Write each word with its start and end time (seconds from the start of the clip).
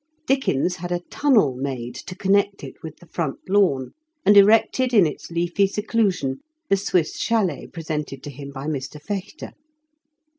Dickens 0.25 0.77
had 0.77 0.91
a 0.91 1.01
tunnel 1.11 1.53
made 1.55 1.93
to 1.93 2.15
connect 2.15 2.63
it 2.63 2.81
with 2.81 2.97
the 2.97 3.05
front 3.05 3.37
lawn, 3.47 3.91
and 4.25 4.35
erected 4.35 4.95
in 4.95 5.05
its 5.05 5.29
leafy 5.29 5.67
seclusion 5.67 6.39
the 6.69 6.75
Swiss 6.77 7.15
chdlet 7.23 7.71
presented 7.71 8.23
to 8.23 8.31
him 8.31 8.49
by 8.51 8.65
Mr. 8.65 8.99
Fechter. 8.99 9.51